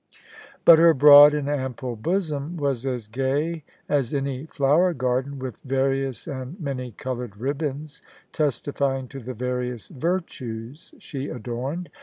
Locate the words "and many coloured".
6.25-7.37